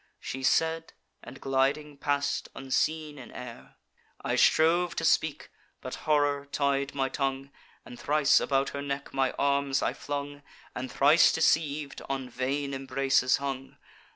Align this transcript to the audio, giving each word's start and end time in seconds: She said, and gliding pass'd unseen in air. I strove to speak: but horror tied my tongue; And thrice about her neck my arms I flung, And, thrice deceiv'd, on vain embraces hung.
She 0.19 0.41
said, 0.41 0.93
and 1.21 1.39
gliding 1.39 1.95
pass'd 1.95 2.49
unseen 2.55 3.19
in 3.19 3.29
air. 3.31 3.75
I 4.19 4.35
strove 4.35 4.95
to 4.95 5.05
speak: 5.05 5.51
but 5.79 5.93
horror 6.09 6.47
tied 6.47 6.95
my 6.95 7.07
tongue; 7.07 7.51
And 7.85 7.99
thrice 7.99 8.39
about 8.39 8.69
her 8.69 8.81
neck 8.81 9.13
my 9.13 9.29
arms 9.37 9.83
I 9.83 9.93
flung, 9.93 10.41
And, 10.73 10.91
thrice 10.91 11.31
deceiv'd, 11.31 12.01
on 12.09 12.29
vain 12.31 12.73
embraces 12.73 13.37
hung. 13.37 13.77